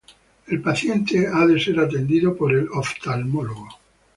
[0.47, 3.69] El paciente debe ser atendido por el oftalmólogo.